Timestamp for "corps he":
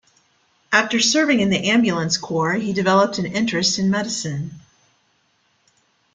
2.17-2.73